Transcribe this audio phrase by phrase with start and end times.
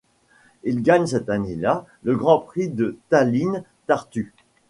[0.63, 4.33] Il gagne cette année-là le Grand Prix de Tallinn-Tartu.